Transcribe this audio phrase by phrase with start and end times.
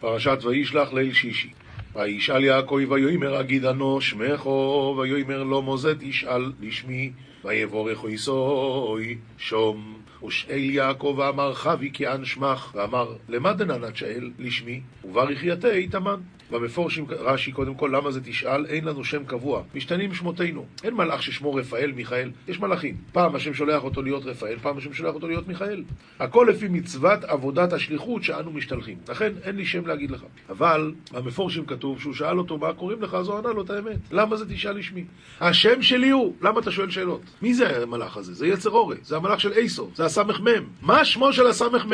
[0.00, 1.50] פרשת וישלח ליל שישי.
[1.94, 7.10] וישאל יעקב ויאמר אגידנו שמךו ויאמר לא מוזה תשאל לשמי
[7.44, 10.00] ויבורך יסוי שום.
[10.26, 17.06] ושאל יעקב ואמר חבי כי אנשמך ואמר למה דננת שאל לשמי וברך יתה תמן במפורשים
[17.08, 18.66] רש"י קודם כל למה זה תשאל?
[18.66, 19.62] אין לנו שם קבוע.
[19.74, 20.66] משתנים שמותינו.
[20.84, 22.96] אין מלאך ששמו רפאל מיכאל יש מלאכים.
[23.12, 25.84] פעם השם שולח אותו להיות רפאל פעם השם שולח אותו להיות מיכאל.
[26.18, 28.98] הכל לפי מצוות עבודת השליחות שאנו משתלחים.
[29.08, 30.24] לכן אין לי שם להגיד לך.
[30.48, 33.14] אבל במפורשים כתוב שהוא שאל אותו מה קוראים לך?
[33.14, 33.98] אז הוא ענה לו את האמת.
[34.10, 35.04] למה זה תשאל לשמי?
[35.40, 36.34] השם שלי הוא.
[36.42, 39.90] למה אתה שואל שאלות מי זה המלאך הזה זה יצר אורי זה המלאך של איסו
[39.94, 41.92] זה הסמ"ם מה שמו של הסמ"ם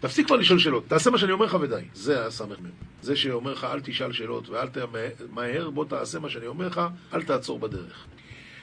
[0.00, 1.82] תפסיק כבר לשאול שאלות, תעשה מה שאני אומר לך ודי.
[1.94, 2.70] זה הסמ"ם.
[3.02, 6.80] זה שאומר לך אל תשאל שאלות ואל תמהר, בוא תעשה מה שאני אומר לך,
[7.14, 8.06] אל תעצור בדרך.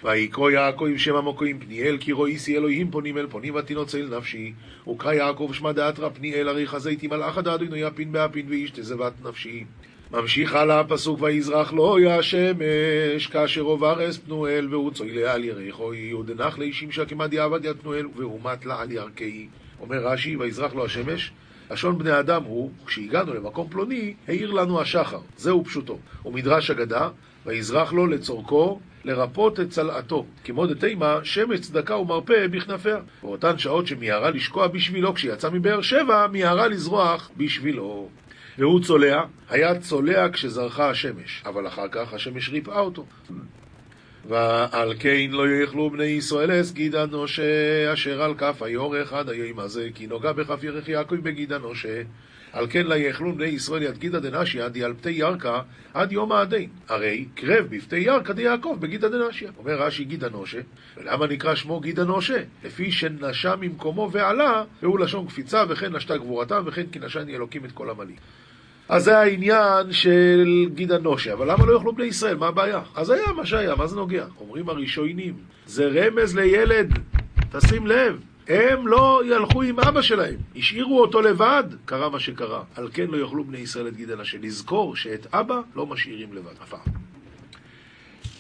[0.04, 4.54] ויקרא יעקב עם שם המוקרים פניאל כי רואיסי אלוהים פונים אל פונים ותינוצה אל נפשי
[4.88, 9.66] וקרא יעקב שמע דאתרא פניאל ארי חזיתי מלאך הדאדונו יפין באפין ואיש תזבת נפשי
[10.14, 15.94] ממשיך הלאה הפסוק ויזרח לו יא שמש כאשר עובר אס פנואל והוא צוילה על ירחו
[15.94, 19.48] יהודנח לאישים שקמד יעבד יד פנואל והוא מת לה על ירכי
[19.84, 21.32] אומר רש"י, ויזרח לו השמש,
[21.72, 25.20] לשון בני אדם הוא, כשהגענו למקום פלוני, העיר לנו השחר.
[25.38, 26.00] זהו פשוטו.
[26.26, 27.10] ומדרש אגדה,
[27.46, 30.26] ויזרח לו לצורכו, לרפות את צלעתו.
[30.44, 32.98] כמו דתימה, שמש צדקה ומרפא בכנפיה.
[33.24, 38.10] באותן שעות שמיהרה לשקוע בשבילו, כשיצא מבאר שבע, מיהרה לזרוח בשבילו.
[38.58, 43.06] והוא צולע, היה צולע כשזרחה השמש, אבל אחר כך השמש ריפאה אותו.
[44.30, 46.74] ועל כן לא יאכלו בני ישראל אס
[47.04, 52.02] אנושה אשר על כף היורך עד היום הזה כי נוגע בכף ירך יעקב בגיד אנושה
[52.54, 55.62] על כן לא יאכלו בני ישראל יד גידא דנשיא על פתי ירקה
[55.94, 60.60] עד יום העדין הרי קרב בפתי ירקא דיעקב בגידא דנשיא אומר רש"י גיד אנושה
[60.98, 62.38] ולמה נקרא שמו גיד אנושה?
[62.64, 67.72] לפי שנשה ממקומו ועלה והוא לשון קפיצה וכן נשתה גבורתם וכן כי נשני אלוקים את
[67.72, 68.16] כל עמלי
[68.90, 72.38] אז זה העניין של גיד הנושה, אבל למה לא יאכלו בני ישראל?
[72.38, 72.82] מה הבעיה?
[72.96, 74.26] אז היה מה שהיה, מה זה נוגע?
[74.40, 75.34] אומרים הראשונים,
[75.66, 77.00] זה רמז לילד,
[77.52, 82.64] תשים לב, הם לא ילכו עם אבא שלהם, השאירו אותו לבד, קרה מה שקרה.
[82.76, 84.38] על כן לא יאכלו בני ישראל את גיד הנושה.
[84.42, 86.74] לזכור שאת אבא לא משאירים לבד, אף.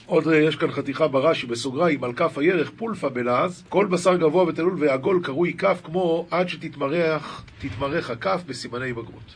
[0.06, 4.75] עוד יש כאן חתיכה ברש"י בסוגריים על כף הירך פולפה בלעז כל בשר גבוה ותלול
[4.80, 7.44] ועגול קרוי כף כמו עד שתתמרח
[8.09, 9.36] הכף בסימני בגרות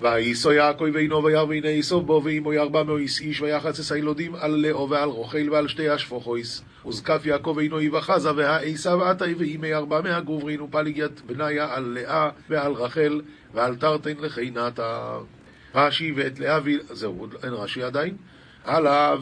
[0.00, 4.90] וייסו יעקב ואינו וירא והנה יסוב בו ואימו ירבע מאויס איש ויחצס הילודים על לאו
[4.90, 11.20] ועל רוכל ועל שתי השפוכויס וזקף יעקב ואינו יבחזה והעשיו עתי ואימי ארבע מהגוברין ופליגיית
[11.20, 13.20] בניה על לאה ועל רחל
[13.54, 15.18] ועל תרתן לחינתה
[15.74, 16.58] רש"י ואת לאה
[16.90, 18.16] זהו, אין רש"י עדיין
[18.66, 19.14] הלאה,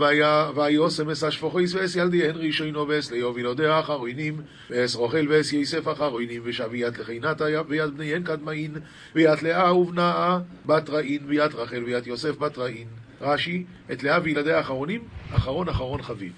[0.55, 4.41] ויוסם אס אשפוכויס ואס ילדיהן ראשונו ואס ליוב ילודיה אחרוינים
[4.71, 8.75] ואס רוכל ואס יסף אחרוינים ושב יד לחינתה ויד בניהן קדמאין
[9.15, 12.87] ויד לאה ובנאה בת ראין ויד רחל ויד יוסף בת ראין
[13.21, 15.01] רש"י, את לאה וילדיה האחרונים,
[15.37, 16.33] אחרון אחרון חביב.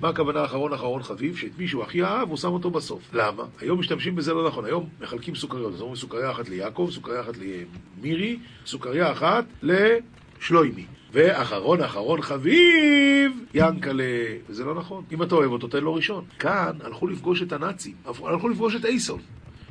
[0.00, 1.36] מה הכוונה אחרון אחרון חביב?
[1.36, 3.02] שאת מי שהוא הכי אהב, הוא שם אותו בסוף.
[3.12, 3.42] למה?
[3.60, 4.64] היום משתמשים בזה לא נכון.
[4.64, 5.74] היום מחלקים סוכריות.
[5.74, 10.86] אז אומרים סוכריה אחת ליעקב, סוכריה אחת למירי, סוכריה אחת לשלוימי.
[11.12, 14.04] ואחרון אחרון חביב, ינקלה.
[14.48, 15.04] וזה לא נכון.
[15.12, 16.24] אם אתה אוהב אותו, תן לו ראשון.
[16.38, 19.20] כאן הלכו לפגוש את הנאצים, הלכו לפגוש את אייסוף.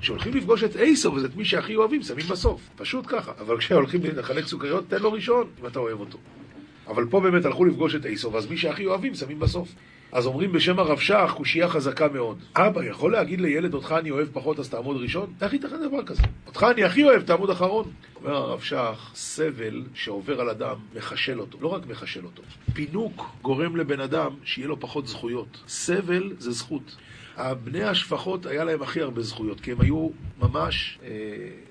[0.02, 2.62] כשהולכים לפגוש את אייסוף, וזה את מי שהכי אוהבים, שמים בסוף.
[2.76, 3.32] פשוט ככה.
[3.40, 6.18] אבל כשהולכים לחלק סוכריות, תן לו ראשון, אם אתה אוהב אותו.
[6.88, 9.70] אבל פה באמת הלכו לפגוש את אייסוף, אז מי שהכי אוהבים, שמים בסוף.
[10.12, 12.38] אז אומרים בשם הרב שך, קושייה חזקה מאוד.
[12.56, 15.34] אבא, יכול להגיד לילד, אותך אני אוהב פחות, אז תעמוד ראשון?
[15.42, 16.22] איך ייתכן דבר כזה?
[16.48, 17.92] אותך אני הכי אוהב, תעמוד אחרון.
[18.16, 21.58] אומר הרב שך, סבל שעובר על אדם, מחשל אותו.
[21.62, 22.44] לא רק מחשל אותו.
[22.74, 25.58] פינוק גורם לבן אדם שיהיה לו פחות זכויות.
[25.68, 26.96] סבל זה זכות.
[27.64, 30.10] בני השפחות היה להם הכי הרבה זכויות, כי הם היו
[30.40, 31.00] ממש...
[31.04, 31.10] אה,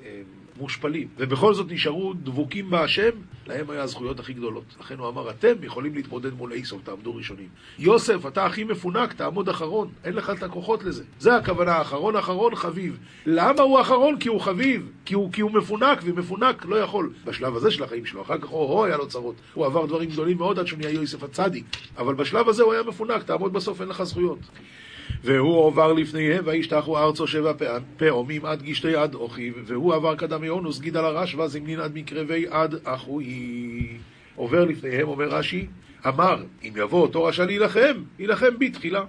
[0.05, 0.23] אה,
[0.59, 3.11] מושפלים, ובכל זאת נשארו דבוקים בהשם,
[3.47, 4.65] להם היה הזכויות הכי גדולות.
[4.81, 7.49] לכן הוא אמר, אתם יכולים להתמודד מול איסוף, תעמדו ראשונים.
[7.79, 11.05] יוסף, אתה הכי מפונק, תעמוד אחרון, אין לך את הכוחות לזה.
[11.19, 12.99] זה הכוונה, אחרון אחרון חביב.
[13.27, 14.19] למה הוא אחרון?
[14.19, 17.13] כי הוא חביב, כי הוא, כי הוא מפונק, ומפונק לא יכול.
[17.25, 19.35] בשלב הזה של החיים שלו, אחר כך הו-הו היה לו צרות.
[19.55, 21.65] הוא עבר דברים גדולים מאוד עד שהוא נהיה יוסף הצדיק.
[21.99, 24.39] אבל בשלב הזה הוא היה מפונק, תעמוד בסוף, אין לך זכויות.
[25.25, 27.53] והוא עובר לפניהם, וישתחו ארצו שבע
[27.97, 32.47] פעמים עד גשתי עד אוכיו, והוא עבר קדם יונוס גיד על הרשב"א זמנין עד מקרבי
[32.51, 33.27] עד אחוי.
[34.37, 35.67] עובר לפניהם, אומר רש"י,
[36.09, 39.05] אמר, אם יבוא אותו רשע להילחם, יילחם בי תחילה.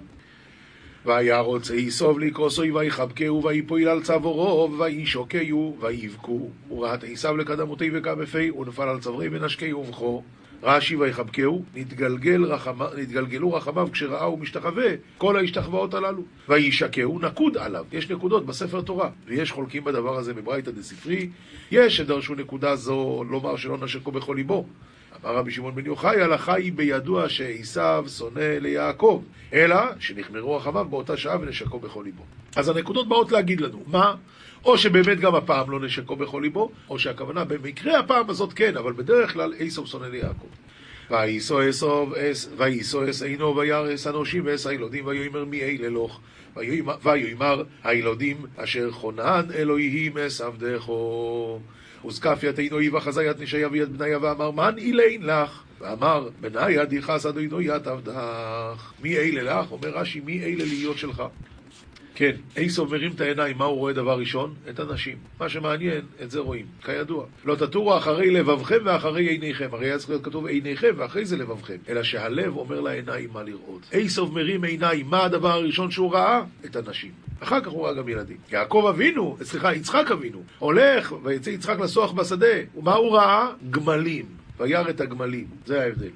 [1.04, 8.88] והיה רוצה יסוב לקרוסוי ויחבקהו ויפויל על צווארו וישוקהו ויבכו וראת עשיו לקדמותי וקמפי ונפל
[8.88, 10.22] על צווארי ונשקהו ובכו
[10.62, 14.86] רש"י ויחבקהו, נתגלגל רחמה, נתגלגלו רחמיו כשראהו משתחווה
[15.18, 16.22] כל ההשתחוואות הללו.
[16.48, 21.28] וישקהו נקוד עליו, יש נקודות בספר תורה, ויש חולקים בדבר הזה בברייתא דספרי,
[21.70, 24.66] יש שדרשו נקודה זו לומר שלא נשקו בכל ליבו.
[25.24, 29.22] אמר רבי שמעון בן יוחאי, הלכה היא בידוע שעשיו שונא ליעקב,
[29.52, 32.22] אלא שנחמרו רחמיו באותה שעה ונשקו בכל ליבו.
[32.56, 34.14] אז הנקודות באות להגיד לנו, מה?
[34.64, 38.92] או שבאמת גם הפעם לא נשקו בכל ליבו, או שהכוונה במקרה הפעם הזאת כן, אבל
[38.92, 40.46] בדרך כלל עשו שונא ליעקב.
[43.10, 46.20] אס עינו וירס אנושים ואס הילודים ויאמר מי אלה לוך
[47.02, 51.60] ויאמר הילודים אשר חונן אלוהים אס עבדכו
[52.04, 57.64] וזקף יתינו איבה חזיית נשיה ויד בניה ואמר מן אילין לך ואמר בניה דיחס אדוני
[57.64, 59.72] ית עבדך מי אלה לך?
[59.72, 61.22] אומר רש"י מי אלה להיות שלך
[62.18, 64.54] כן, עשו מרים את העיניים, מה הוא רואה דבר ראשון?
[64.70, 65.16] את הנשים.
[65.40, 67.26] מה שמעניין, את זה רואים, כידוע.
[67.44, 69.68] לא תטורו אחרי לבבכם ואחרי עיניכם.
[69.72, 71.76] הרי היה צריך להיות כתוב עיניכם ואחרי זה לבבכם.
[71.88, 73.82] אלא שהלב אומר לעיניים מה לראות.
[73.92, 76.42] עשו מרים עיניים, מה הדבר הראשון שהוא ראה?
[76.64, 77.10] את הנשים.
[77.40, 78.36] אחר כך הוא ראה גם ילדים.
[78.52, 82.56] יעקב אבינו, סליחה, יצחק אבינו, הולך ויצא יצחק לסוח בשדה.
[82.76, 83.48] ומה הוא ראה?
[83.70, 84.26] גמלים.
[84.58, 85.46] וירא את הגמלים.
[85.66, 86.10] זה ההבדל.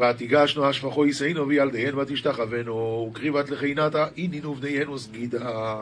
[0.00, 5.76] ותיגשנו השפחו ישאינו וילדיהן ותשתחווינו, וקריבת לחינתה אינינו ובניהן וסגידה.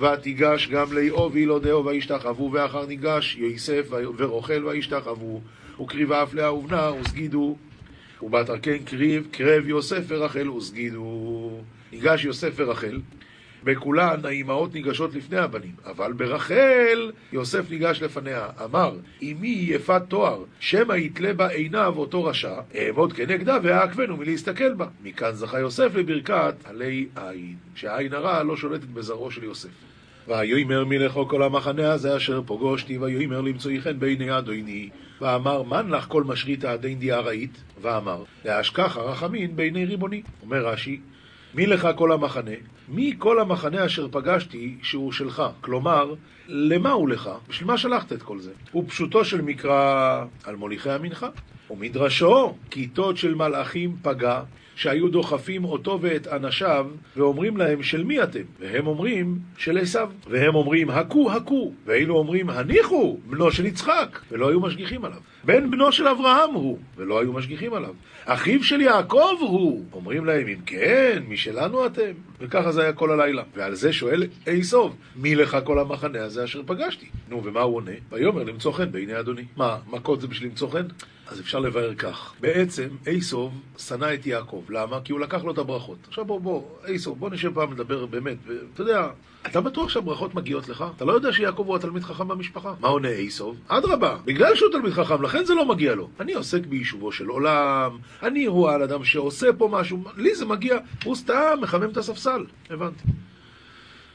[0.00, 3.86] ותיגש גם לאיוב וילודהו וישתחוו, ואחר ניגש יוסף
[4.16, 5.40] ורוכל וישתחוו,
[5.80, 7.56] וקריבה אף לאה ובנה וסגידו.
[8.22, 11.50] ובתרקן קריב, קרב יוסף ורחל וסגידו.
[11.92, 13.00] ניגש יוסף ורחל,
[13.64, 18.46] בכולן האימהות ניגשות לפני הבנים, אבל ברחל יוסף ניגש לפניה.
[18.64, 24.86] אמר, אמי יפת תואר, שמא יתלה בה עיניו אותו רשע, אעמוד כנגדה ואעקבנו מלהסתכל בה.
[25.02, 29.68] מכאן זכה יוסף לברכת עלי עין, שהעין הרע לא שולטת בזרעו של יוסף.
[30.28, 34.88] ויאמר מלכו כל המחנה הזה אשר פוגושתי, ויאמר למצואי חן בעיני אדוני.
[35.20, 37.62] ואמר, מן לך כל משריתא דין דיארעית?
[37.82, 40.22] ואמר, להשכח הרחמין בעיני ריבוני.
[40.42, 41.00] אומר רש"י,
[41.54, 42.50] מי לך כל המחנה?
[42.88, 45.42] מי כל המחנה אשר פגשתי שהוא שלך?
[45.60, 46.14] כלומר,
[46.48, 47.30] למה הוא לך?
[47.48, 48.50] בשביל מה שלחת את כל זה?
[48.74, 51.28] ופשוטו של מקרא על מוליכי המנחה,
[51.70, 54.42] ומדרשו כיתות של מלאכים פגע,
[54.74, 58.42] שהיו דוחפים אותו ואת אנשיו, ואומרים להם, של מי אתם?
[58.60, 60.10] והם אומרים, של עשיו.
[60.30, 61.72] והם אומרים, הכו, הכו.
[61.86, 65.20] ואילו אומרים, הניחו, בנו של יצחק, ולא היו משגיחים עליו.
[65.44, 67.94] בן בנו של אברהם הוא, ולא היו משגיחים עליו.
[68.24, 69.84] אחיו של יעקב הוא.
[69.92, 72.12] אומרים להם, אם כן, משלנו אתם.
[72.40, 73.42] וככה זה היה כל הלילה.
[73.56, 77.06] ועל זה שואל עשוב, מי לך כל המחנה הזה אשר פגשתי?
[77.28, 77.92] נו, ומה הוא עונה?
[78.10, 79.44] ויאמר למצוא חן בעיני אדוני.
[79.56, 80.86] מה, מכות זה בשביל למצוא חן?
[81.26, 82.32] אז אפשר לבאר כך.
[82.40, 84.62] בעצם, עשוב שנא את יעקב.
[84.68, 85.00] למה?
[85.04, 85.98] כי הוא לקח לו את הברכות.
[86.08, 88.36] עכשיו בוא, בוא, עשוב, בוא נשב פעם לדבר באמת.
[88.74, 89.08] אתה יודע,
[89.46, 90.84] אתה בטוח שהברכות מגיעות לך?
[90.96, 92.74] אתה לא יודע שיעקב הוא התלמיד חכם במשפחה?
[92.80, 93.56] מה עונה עשוב?
[93.68, 96.08] אדרבה, בגלל שהוא תלמיד חכם, לכן זה לא מגיע לו.
[96.20, 100.78] אני עוסק ביישובו של עולם, אני הוא על אדם שעושה פה משהו, לי זה מגיע,
[101.04, 102.44] הוא סתם מחמם את הספסל.
[102.70, 103.04] הבנתי.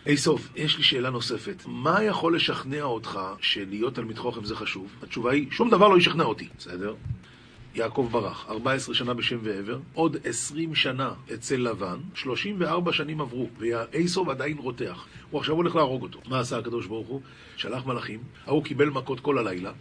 [0.05, 1.63] עשוב, יש לי שאלה נוספת.
[1.65, 4.87] מה יכול לשכנע אותך שלהיות תלמיד חוכם זה חשוב?
[5.03, 6.47] התשובה היא, שום דבר לא ישכנע אותי.
[6.57, 6.95] בסדר?
[7.75, 14.29] יעקב ברח, 14 שנה בשם ועבר, עוד 20 שנה אצל לבן, 34 שנים עברו, ועשוב
[14.29, 15.05] עדיין רותח.
[15.31, 16.19] הוא עכשיו הולך להרוג אותו.
[16.29, 17.21] מה עשה הקדוש ברוך הוא?
[17.55, 19.71] שלח מלאכים, ההוא קיבל מכות כל הלילה,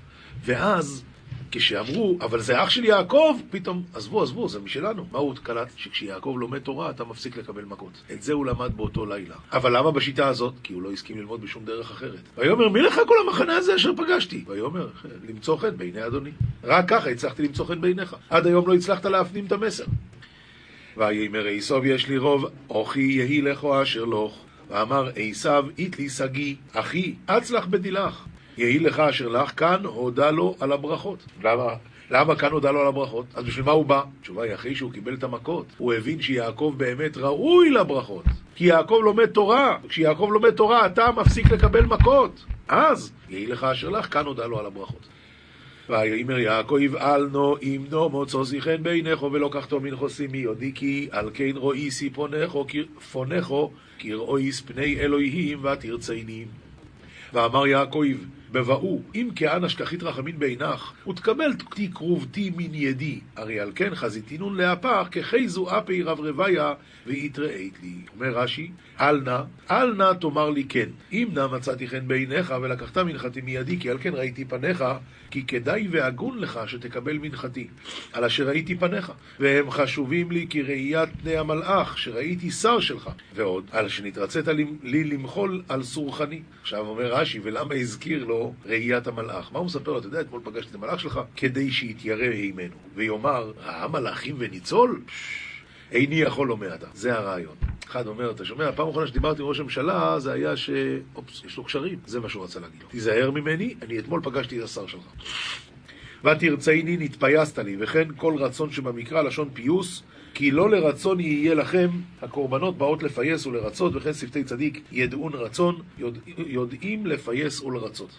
[0.44, 1.04] ואז
[1.50, 5.06] כשאמרו, אבל זה אח של יעקב, פתאום, עזבו, עזבו, זה משלנו.
[5.12, 5.68] מה הוא קלט?
[5.76, 8.02] שכשיעקב לומד תורה, אתה מפסיק לקבל מכות.
[8.12, 9.34] את זה הוא למד באותו לילה.
[9.52, 10.54] אבל למה בשיטה הזאת?
[10.62, 12.20] כי הוא לא הסכים ללמוד בשום דרך אחרת.
[12.36, 14.44] ויאמר, מי לך כל המחנה הזה אשר פגשתי?
[14.46, 14.88] ויאמר,
[15.28, 16.30] למצוא חן בעיני אדוני.
[16.64, 18.16] רק ככה הצלחתי למצוא חן בעיניך.
[18.30, 19.84] עד היום לא הצלחת להפנים את המסר.
[20.96, 24.38] ויאמר עשוב יש לי רוב, אוכי יהי לכו אשר לוך.
[24.70, 28.24] ואמר עשו, אית לי שגיא, אחי, אצלח בדילך.
[28.56, 31.26] יהי לך אשר לך, כאן הודה לו על הברכות.
[31.42, 31.74] למה?
[32.10, 33.26] למה כאן הודה לו על הברכות?
[33.34, 34.02] אז בשביל מה הוא בא?
[34.20, 35.66] התשובה היא אחרי שהוא קיבל את המכות.
[35.78, 38.24] הוא הבין שיעקב באמת ראוי לברכות.
[38.54, 39.78] כי יעקב לומד תורה.
[39.88, 42.44] כשיעקב לומד תורה, אתה מפסיק לקבל מכות.
[42.68, 45.08] אז, יהי לך אשר לך, כאן הודה לו על הברכות.
[45.88, 51.50] ויאמר יעקב יבעלנו אימנו מוצא זיכן בעיניכו ולא קחתו מנחוסי מי יודי כי על כן
[51.54, 52.10] רואי סי
[53.12, 56.46] פונכו קראויס פני אלוהים ותרציינים.
[57.32, 58.04] ואמר יעקב
[58.56, 63.20] בבואו, אם כאן אשכחית רחמין בעינך, ותקבל תקרובתי מן ידי.
[63.36, 66.72] הרי על כן חזיתינון להפך, כחייזו אפי רב רוויה,
[67.06, 67.94] ויתראית לי.
[68.14, 70.88] אומר רש"י, אל נא, אל נא תאמר לי כן.
[71.12, 74.84] אם נא מצאתי חן בעיניך, ולקחת מנחתי מידי, כי על כן ראיתי פניך,
[75.30, 77.66] כי כדאי והגון לך שתקבל מנחתי,
[78.12, 79.12] על אשר ראיתי פניך.
[79.40, 83.10] והם חשובים לי כראיית פני המלאך, שראיתי שר שלך.
[83.34, 84.44] ועוד, על שנתרצית
[84.82, 86.40] לי למחול על סורחני.
[86.62, 89.52] עכשיו אומר רש"י, ולמה הזכיר לו ראיית המלאך?
[89.52, 89.98] מה הוא מספר לו?
[89.98, 92.76] אתה יודע, אתמול פגשתי את המלאך שלך, כדי שיתיירא הימנו.
[92.94, 95.00] ויאמר, ראה מלאכים וניצול?
[95.92, 96.86] איני יכול לומר אתה.
[96.94, 97.54] זה הרעיון.
[97.86, 100.70] אחד אומר, אתה שומע, הפעם האחרונה שדיברתי עם ראש הממשלה, זה היה ש...
[101.14, 101.98] אופס, יש לו קשרים.
[102.06, 102.88] זה מה שהוא רצה להגיד לו.
[102.88, 105.02] תיזהר ממני, אני אתמול פגשתי את השר שלך.
[106.24, 110.02] ותרצייני נתפייסת לי, וכן כל רצון שבמקרא לשון פיוס,
[110.34, 111.88] כי לא לרצון יהיה לכם,
[112.22, 118.18] הקורבנות באות לפייס ולרצות, וכן שפתי צדיק ידעון רצון, יודע, יודעים לפייס ולרצות.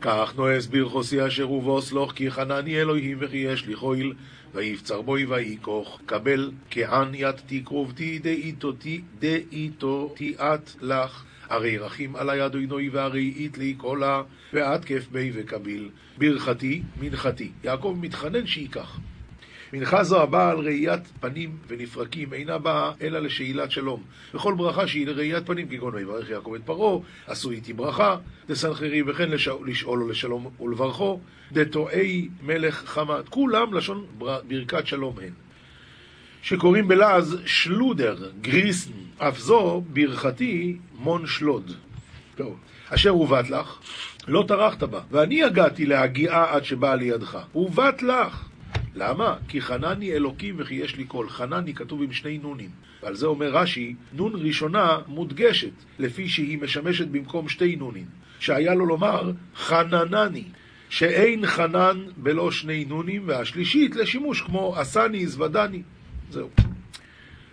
[0.00, 4.12] כך נועס ברכוסי אשר ובו סלוח כי חנני אלוהים וכי יש לי חויל
[4.54, 8.18] ויפצר בוי ויקוך קבל כען ית תקרובתי
[9.18, 11.24] דאיתו תיאת לך.
[11.48, 15.90] הרי רחים עלי אדוני והרי אית לי קולה ואת כיף בי וקביל.
[16.18, 17.50] ברכתי מנחתי.
[17.64, 18.98] יעקב מתחנן שייקח
[19.72, 24.02] מנחה זו הבאה על ראיית פנים ונפרקים, אינה באה אלא לשאילת שלום.
[24.34, 28.16] וכל ברכה שהיא לראיית פנים, כגון ויברך יעקב את פרעה, עשו איתי ברכה,
[28.48, 29.30] דסנחרי וכן
[29.64, 31.20] לשאול לו לשלום ולברכו,
[31.52, 33.28] דתואי מלך חמת.
[33.28, 34.06] כולם לשון
[34.48, 35.32] ברכת שלום הן.
[36.42, 41.72] שקוראים בלעז שלודר, גריסן, אף זו ברכתי מון שלוד.
[42.36, 42.56] טוב.
[42.88, 43.78] אשר הובט לך,
[44.28, 47.38] לא טרחת בה, ואני הגעתי להגיעה עד שבאה לידך.
[47.52, 48.47] הובט לך.
[48.98, 49.36] למה?
[49.48, 51.28] כי חנני אלוקים וכי יש לי קול.
[51.28, 52.70] חנני כתוב עם שני נונים.
[53.02, 58.06] ועל זה אומר רש"י, נון ראשונה מודגשת, לפי שהיא משמשת במקום שתי נונים.
[58.40, 60.44] שהיה לו לומר חננני,
[60.88, 65.82] שאין חנן בלא שני נונים, והשלישית לשימוש כמו עשני זוודני.
[66.30, 66.48] זהו.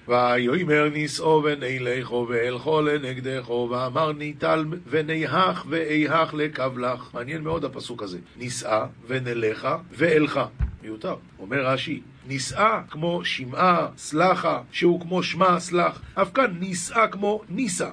[0.08, 7.10] ויאמר נישאו ונלכו ואלכו לנגדךו ואמר ניטל וניהך ואיהך לקבלך.
[7.14, 8.20] מעניין מאוד הפסוק הזה.
[8.38, 10.46] נישאה ונלכה ואלכה.
[10.86, 11.16] מיותר.
[11.40, 16.02] אומר רש"י, נישאה כמו שמעה, סלחה, שהוא כמו שמע, סלח.
[16.14, 17.90] אף כאן נישאה כמו ניסה.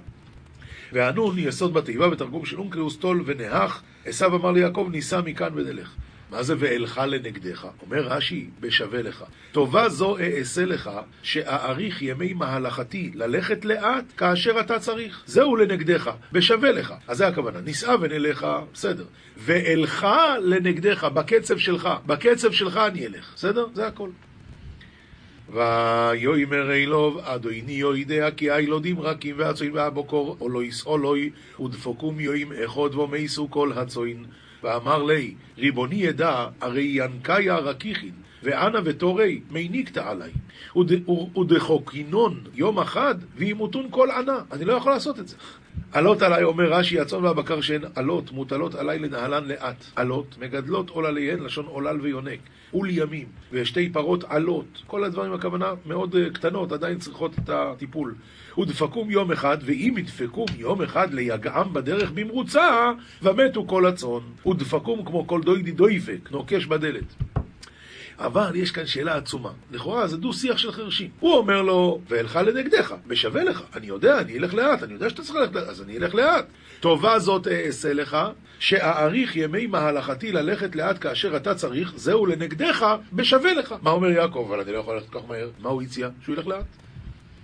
[0.92, 5.94] והנון יסוד בתיבה בתרגום של אונקלוס טול ונהך, עשיו אמר ליעקב נישא מכאן ונלך.
[6.32, 7.66] מה זה ואלך לנגדך?
[7.82, 9.24] אומר רש"י, בשווה לך.
[9.52, 10.90] טובה זו אעשה לך,
[11.22, 15.22] שאאריך ימי מהלכתי ללכת לאט כאשר אתה צריך.
[15.26, 16.94] זהו לנגדך, בשווה לך.
[17.08, 19.04] אז זה הכוונה, נישא ונלך, בסדר.
[19.36, 20.06] ואלך
[20.42, 21.88] לנגדך, בקצב שלך.
[22.06, 23.66] בקצב שלך אני אלך, בסדר?
[23.74, 24.08] זה הכל.
[25.50, 31.30] ויאמר אילוב, אדוני יודע כי הילודים רכים והצוין והבוקור, או לא יסעולוי,
[31.64, 34.24] ודפוקום יואים אחד ומייסו כל הצוין.
[34.62, 40.30] ואמר לי, ריבוני ידע, הרי ינקיה רקיחין, ואנא ותורי, מי ניקתא עלי.
[41.36, 44.38] ודחוקינון יום אחד, וימותון כל ענה.
[44.52, 45.36] אני לא יכול לעשות את זה.
[45.92, 49.84] עלות עליי, אומר רש"י, הצאן והבקר שהן עלות, מוטלות עליי לנהלן לאט.
[49.96, 52.40] עלות, מגדלות עול עליהן, לשון עולל ויונק.
[52.74, 54.82] ולימים, ושתי פרות עלות.
[54.86, 58.14] כל הדברים, הכוונה, מאוד uh, קטנות, עדיין צריכות את הטיפול.
[58.58, 64.20] ודפקום יום אחד, ואם ידפקום יום אחד ליגעם בדרך במרוצה, ומתו כל הצאן.
[64.46, 67.14] ודפקום כמו כל דוידי דויפק, נוקש בדלת.
[68.26, 69.50] אבל יש כאן שאלה עצומה.
[69.70, 71.10] לכאורה זה דו-שיח של חרשים.
[71.20, 73.62] הוא אומר לו, ואלך לנגדך, בשווה לך.
[73.76, 76.46] אני יודע, אני אלך לאט, אני יודע שאתה צריך ללכת לאט, אז אני אלך לאט.
[76.80, 78.16] טובה זאת אעשה לך,
[78.58, 83.74] שאאריך ימי מהלכתי ללכת לאט כאשר אתה צריך, זהו לנגדך, בשווה לך.
[83.82, 84.46] מה אומר יעקב?
[84.48, 85.50] אבל אני לא יכול ללכת כל כך מהר.
[85.58, 86.08] מה הוא הציע?
[86.24, 86.81] שהוא ילך לאט.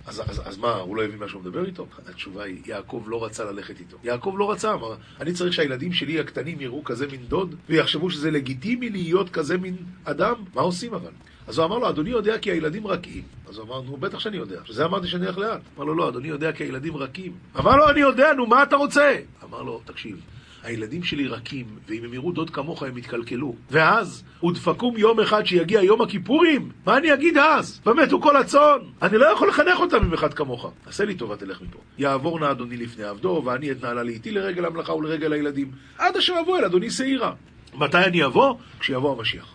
[0.08, 1.86] אז, אז, אז מה, הוא לא הבין מה שהוא מדבר איתו?
[2.06, 3.96] התשובה היא, יעקב לא רצה ללכת איתו.
[4.04, 8.30] יעקב לא רצה, אמר, אני צריך שהילדים שלי הקטנים יראו כזה מין דוד, ויחשבו שזה
[8.30, 10.34] לגיטימי להיות כזה מין אדם?
[10.54, 11.10] מה עושים אבל?
[11.46, 13.22] אז הוא אמר לו, אדוני יודע כי הילדים רכים.
[13.48, 14.60] אז הוא אמר, נו, בטח שאני יודע.
[14.64, 15.60] שזה אמרתי שאני אלך לאט.
[15.76, 17.32] אמר לו, לא, אדוני יודע כי הילדים רכים.
[17.58, 19.16] אמר לו, אני יודע, נו, מה אתה רוצה?
[19.44, 20.20] אמר לו, תקשיב,
[20.62, 23.54] הילדים שלי רכים, ואם הם יראו דוד כמוך הם יתקלקלו.
[23.70, 26.70] ואז, ודפקום יום אחד שיגיע יום הכיפורים?
[26.86, 27.80] מה אני אגיד אז?
[27.86, 28.78] ומתו כל הצאן.
[29.02, 30.70] אני לא יכול לחנך אותם עם אחד כמוך.
[30.86, 31.78] עשה לי טובה, תלך מפה.
[31.98, 35.70] יעבור נא אדוני לפני עבדו, ואני אתנהלה לאיתי לרגל המלאכה ולרגל הילדים.
[35.98, 37.32] עד אשר אבוא אל אדוני שעירה.
[37.74, 38.54] מתי אני אבוא?
[38.80, 39.54] כשיבוא המשיח.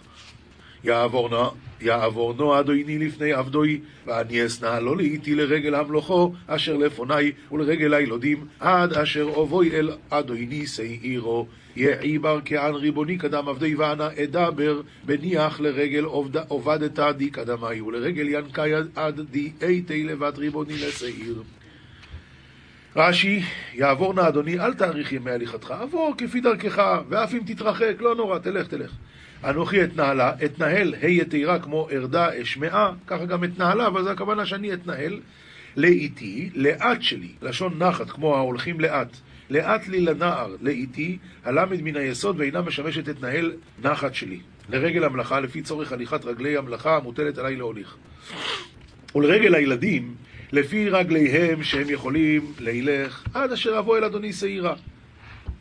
[0.83, 1.49] יעבור נא,
[1.83, 8.45] יעבור נא אדוני לפני עבדוי, ואני אשנא לא לאיתי לרגל המלוכו, אשר לפוני ולרגל הילודים,
[8.59, 11.47] עד אשר אבוי אל אדוני שעירו.
[11.75, 16.03] יעי בר כען ריבוני קדם עבדי ואנא אדבר, בניח לרגל
[16.47, 21.43] עובדת די קדמי, ולרגל ינקי עד די איתי לבת ריבוני לשעיר.
[22.95, 28.15] רש"י, יעבור נא אדוני, אל תאריך ימי הליכתך, עבור כפי דרכך, ואף אם תתרחק, לא
[28.15, 28.91] נורא, תלך, תלך.
[29.43, 34.73] אנוכי אתנהלה, אתנהל, ה' יתירה כמו ארדה אשמעה, ככה גם אתנהלה, אבל זו הכוונה שאני
[34.73, 35.19] אתנהל
[35.77, 39.17] לאיתי, לאט שלי, לשון נחת, כמו ההולכים לאט.
[39.49, 43.51] לאט לי לנער, לאיתי, הלמד מן היסוד ואינה משמשת אתנהל
[43.83, 44.39] נחת שלי.
[44.69, 47.95] לרגל המלאכה, לפי צורך הליכת רגלי המלאכה המוטלת עליי להוליך.
[49.15, 50.15] ולרגל הילדים,
[50.51, 54.75] לפי רגליהם שהם יכולים להילך עד אשר אבוא אל אדוני שעירה.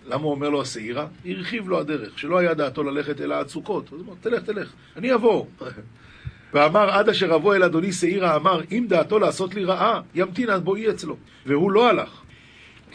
[0.06, 1.06] למה הוא אומר לו השעירה?
[1.26, 3.87] הרחיב לו הדרך, שלא היה דעתו ללכת אלא עד סוכות.
[3.87, 5.47] אז הוא אומר, תלך, תלך, אני אבוא.
[6.54, 10.64] ואמר עד אשר אבוא אל אדוני שעירה, אמר אם דעתו לעשות לי רעה, ימתין עד
[10.64, 11.16] בואי אצלו.
[11.47, 12.23] והוא לא הלך.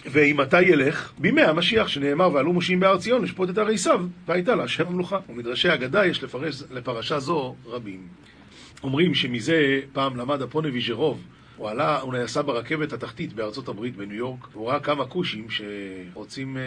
[0.05, 4.55] ואם אתה ילך, בימי המשיח, שנאמר ועלו מושיעים בהר ציון לשפוט את הרי סב, והייתה
[4.55, 5.17] לה השם המלוכה.
[5.29, 8.07] ומדרשי אגדה יש לפרש, לפרשה זו רבים.
[8.83, 11.21] אומרים שמזה פעם למד הפונבי ז'רוב
[11.57, 16.57] הוא עלה, הוא נסע ברכבת התחתית בארצות הברית בניו יורק, והוא ראה כמה כושים שרוצים
[16.57, 16.59] uh,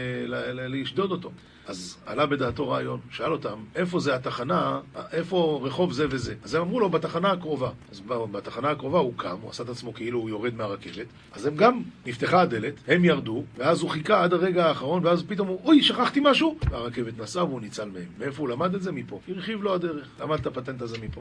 [0.54, 1.30] לשדוד אותו.
[1.66, 4.80] אז עלה בדעתו רעיון, שאל אותם, איפה זה התחנה,
[5.12, 6.34] איפה רחוב זה וזה?
[6.44, 7.70] אז הם אמרו לו, בתחנה הקרובה.
[7.90, 11.56] אז בתחנה הקרובה הוא קם, הוא עשה את עצמו כאילו הוא יורד מהרכבת, אז הם
[11.56, 15.82] גם, נפתחה הדלת, הם ירדו, ואז הוא חיכה עד הרגע האחרון, ואז פתאום הוא, אוי,
[15.82, 16.58] שכחתי משהו!
[16.70, 18.08] והרכבת נסעה והוא ניצל מהם.
[18.18, 18.92] מאיפה הוא למד את זה?
[18.92, 19.20] מפה.
[19.28, 21.20] הרחיב לו הדרך, למד את הפטנט הזה מפה.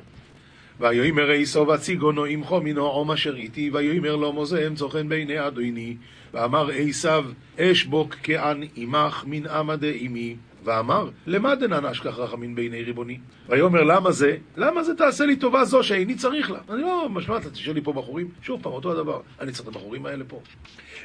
[0.80, 5.96] ויאמר עשו וציגונו עמכו מינו עום אשר איתי, ויאמר לו מוזם צוכן בעיני אדוני,
[6.34, 7.26] ואמר עשיו
[7.60, 10.36] אשבוק כען עמך מן עמא דעמי.
[10.64, 13.20] ואמר, למה דנן אשכח רחמין בעיני ריבוני?
[13.50, 14.38] ויאמר, למה זה?
[14.58, 16.60] למה זה תעשה לי טובה זו שאיני צריך לה?
[16.70, 18.28] אני לא, משמע, אתה תשאל לי פה בחורים?
[18.42, 19.22] שוב פעם, אותו הדבר.
[19.40, 20.42] אני צריך את הבחורים האלה פה.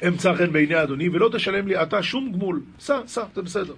[0.07, 2.61] אמצא חן בעיני אדוני, ולא תשלם לי אתה שום גמול.
[2.79, 3.73] סע, סע, זה בסדר.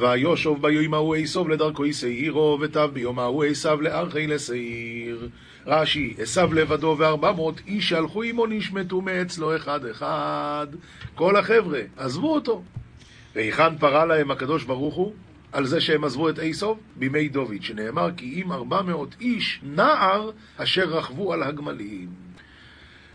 [0.00, 5.28] ויושוב ביום ההוא עשוב לדרכו ישעירו, ותב ביום ההוא עשב לארכי לשעיר.
[5.66, 10.66] רש"י, עשב לבדו וארבע מאות איש שהלכו עמו נשמטו מאצלו אחד אחד.
[11.14, 12.62] כל החבר'ה, עזבו אותו.
[13.34, 15.12] והיכן פרה להם הקדוש ברוך הוא?
[15.52, 16.78] על זה שהם עזבו את עשוב?
[16.96, 22.08] בימי דוד, שנאמר כי אם ארבע מאות איש נער אשר רכבו על הגמלים.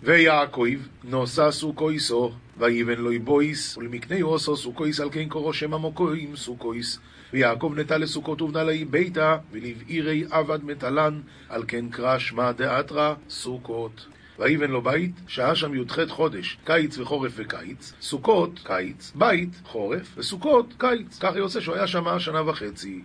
[0.03, 6.99] ויעקב נוסע סוכויסו, ויבן לו בויס, ולמקנה אוסו סוכויס על כן קורו שם המוקוים סוכויס.
[7.33, 14.05] ויעקב נטע לסוכות ובנה לי ביתה, ולבעירי עבד מטלן, על כן קרא שמע דאתרא סוכות.
[14.39, 20.73] ויבן לו בית, שהה שם י"ח חודש, קיץ וחורף וקיץ, סוכות, קיץ, בית, חורף, וסוכות,
[20.77, 21.19] קיץ.
[21.19, 23.01] כך יוצא שהוא היה שם שנה וחצי.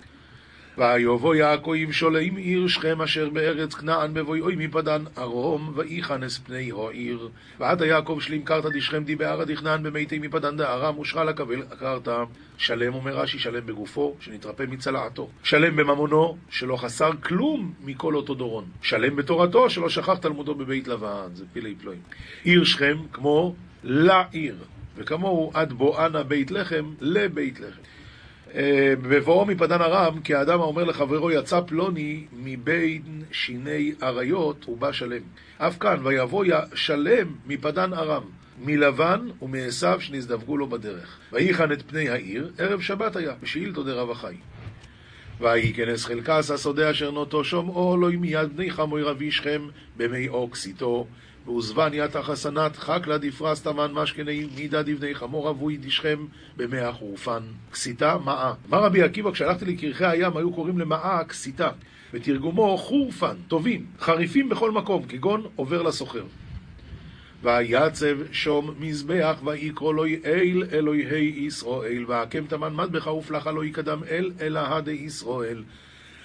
[0.78, 7.28] ויבוא יעקב שולם עיר שכם אשר בארץ כנען בבואי מפדן ארום ויכנס פני העיר.
[7.58, 12.24] ועד יעקב שלים קרתא דשכם דיבערא דכנען במתי מפדן דארם ושכה לקבל קרתא.
[12.58, 15.28] שלם אומר רש"י שלם בגופו שנתרפא מצלעתו.
[15.42, 18.64] שלם בממונו שלא חסר כלום מכל אותו דורון.
[18.82, 21.28] שלם בתורתו שלא שכח תלמודו בבית לבן.
[21.34, 22.00] זה פילי פלואים.
[22.44, 24.56] עיר שכם כמו לעיר.
[24.96, 27.97] וכמוהו עד בואנה בית לחם לבית לחם
[29.02, 35.22] בבואו מפדן ארם, כי האדם האומר לחברו, יצא פלוני מבין שיני אריות, הוא בא שלם.
[35.58, 38.22] אף כאן, ויבוא שלם מפדן ארם,
[38.64, 41.18] מלבן ומעשיו שנזדווגו לו בדרך.
[41.32, 44.34] ויחן את פני העיר, ערב שבת היה, בשאילתו דרב החי.
[45.40, 49.62] וייכנס חלקס השדה אשר נוטו שומעו, לא מיד בני חמוי רבי שכם,
[49.96, 51.06] במי אוקסיתו.
[51.46, 57.42] ועוזבן יתא חסנת חקלה דפרס תמן משכני מידא דבני חמור אבוי דשכם במאה חורפן.
[57.72, 58.52] כסיתה מאה.
[58.68, 61.68] אמר רבי עקיבא, כשהלכתי לקרחי הים היו קוראים למאה כסיתה.
[62.14, 66.24] בתרגומו חורפן, טובים, חריפים בכל מקום, כגון עובר לסוחר.
[67.42, 74.32] ויצב שום מזבח ויקרא לו אל אלוהי ישראל והקם תמן מטבח ופלח לא יקדם אל
[74.40, 75.62] אלא הדי ישראל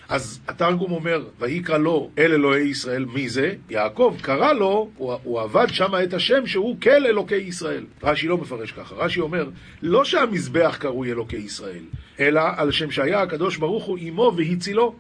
[0.10, 3.54] אז התרגום אומר, ויקרא לו אל אלוהי ישראל, מי זה?
[3.70, 7.86] יעקב קרא לו, הוא, הוא עבד שם את השם שהוא כל אלוקי ישראל.
[8.04, 9.50] רש"י לא מפרש ככה, רש"י אומר,
[9.82, 11.84] לא שהמזבח קרוי אלוקי ישראל,
[12.20, 14.96] אלא על שם שהיה הקדוש ברוך הוא עמו והצילו.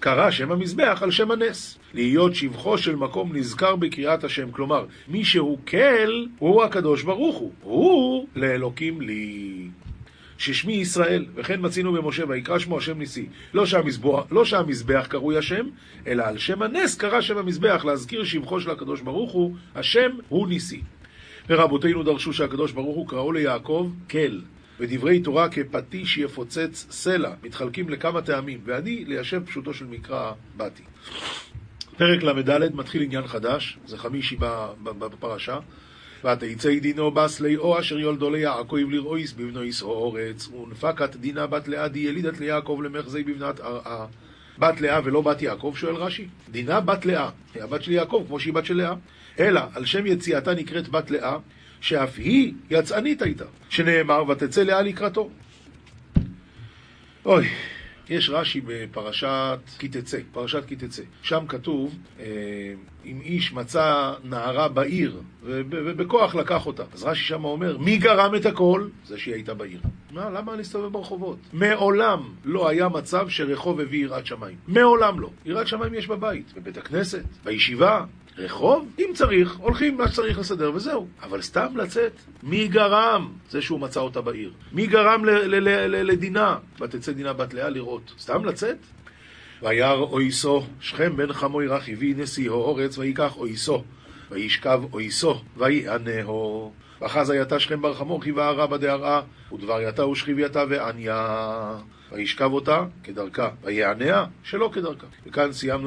[0.00, 1.78] קרא שם המזבח על שם הנס.
[1.94, 4.50] להיות שבחו של מקום נזכר בקריאת השם.
[4.50, 7.52] כלומר, מי שהוא כל, הוא הקדוש ברוך הוא.
[7.62, 9.68] הוא לאלוקים לי.
[10.42, 13.26] ששמי ישראל, וכן מצינו במשה ויקרא שמו השם ניסי.
[13.54, 15.66] לא שהמזבח, לא שהמזבח קרוי השם,
[16.06, 20.48] אלא על שם הנס קרא שם המזבח, להזכיר שבחו של הקדוש ברוך הוא, השם הוא
[20.48, 20.80] ניסי.
[21.48, 24.40] ורבותינו דרשו שהקדוש ברוך הוא קראו ליעקב כל.
[24.80, 30.82] ודברי תורה כפטיש יפוצץ סלע, מתחלקים לכמה טעמים, ואני ליישב פשוטו של מקרא באתי.
[31.96, 34.36] פרק ל"ד מתחיל עניין חדש, זה חמישי
[34.84, 35.58] בפרשה.
[36.24, 41.88] ותצא דינו בסלי או אשר יולדו ליעקב לרעויס בבנו ישרו אורץ, ונפקת דינה בת לאה
[41.88, 44.06] די ילידת ליעקב למחזי בבנת ארעה.
[44.58, 46.26] בת לאה ולא בת יעקב, שואל רש"י.
[46.50, 48.94] דינה בת לאה, היא הבת של יעקב כמו שהיא בת של לאה.
[49.38, 51.36] אלא על שם יציאתה נקראת בת לאה,
[51.80, 55.30] שאף היא יצאנית הייתה, שנאמר ותצא לאה לקראתו.
[57.24, 57.48] אוי,
[58.12, 61.02] יש רש"י בפרשת כי תצא, פרשת כי תצא.
[61.22, 62.24] שם כתוב, אה,
[63.04, 66.82] אם איש מצא נערה בעיר, ובכוח לקח אותה.
[66.92, 68.88] אז רש"י שם אומר, מי גרם את הכל?
[69.06, 69.80] זה שהיא הייתה בעיר.
[70.10, 71.38] מה, למה להסתובב ברחובות?
[71.52, 74.56] מעולם לא היה מצב שרחוב הביא יראת שמיים.
[74.68, 75.30] מעולם לא.
[75.44, 78.04] יראת שמיים יש בבית, בבית הכנסת, בישיבה,
[78.38, 81.06] רחוב, אם צריך, הולכים מה שצריך לסדר וזהו.
[81.22, 83.32] אבל סתם לצאת, מי גרם?
[83.50, 84.52] זה שהוא מצא אותה בעיר.
[84.72, 85.24] מי גרם
[85.88, 86.56] לדינה?
[86.80, 88.12] ותצא דינה בת לאה לראות.
[88.18, 88.76] סתם לצאת?
[89.62, 93.84] וירא אויסו, שכם בן חמוי רכיבי נשיאו אורץ, ויקח אויסו,
[94.30, 96.72] וישכב אויסו, ויענהו.
[97.00, 99.20] ואחז הייתה שכם בר חמור חיבה רבא דהרעה,
[99.52, 101.78] ודבר יתה ושכיבייתה ועניה.
[102.12, 105.06] וישכב אותה כדרכה, ויעניה שלא כדרכה.
[105.26, 105.80] וכאן סיימנו